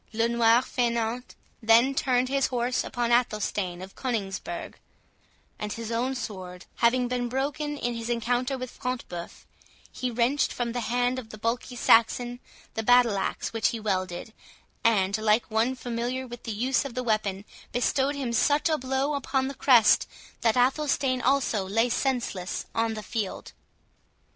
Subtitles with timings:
[0.13, 4.73] "Le Noir Faineant" then turned his horse upon Athelstane of Coningsburgh;
[5.59, 9.43] and his own sword having been broken in his encounter with Front de Bœuf,
[9.91, 12.39] he wrenched from the hand of the bulky Saxon
[12.73, 14.33] the battle axe which he wielded,
[14.83, 19.13] and, like one familiar with the use of the weapon, bestowed him such a blow
[19.13, 20.07] upon the crest,
[20.41, 23.51] that Athelstane also lay senseless on the field.